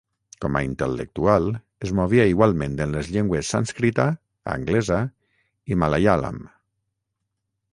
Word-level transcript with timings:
Com 0.43 0.55
a 0.59 0.61
intel·lectual, 0.67 1.49
es 1.87 1.91
movia 1.99 2.25
igualment 2.31 2.77
en 2.85 2.95
les 2.95 3.11
llengües 3.17 3.51
sànscrita, 3.55 4.07
anglesa 4.55 4.99
i 5.75 5.79
malaiàlam. 5.83 6.41